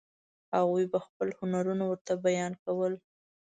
[0.55, 2.93] هغوی به خپل هنرونه ورته بیان کول.